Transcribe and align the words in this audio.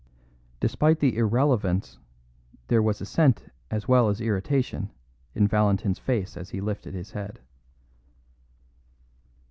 Despite 0.59 0.97
the 0.99 1.15
irrelevance 1.15 1.99
there 2.69 2.81
was 2.81 3.01
assent 3.01 3.45
as 3.69 3.87
well 3.87 4.09
as 4.09 4.19
irritation 4.19 4.89
in 5.35 5.47
Valentin's 5.47 5.99
face 5.99 6.35
as 6.35 6.49
he 6.49 6.59
lifted 6.59 6.95
his 6.95 7.11
head. 7.11 7.39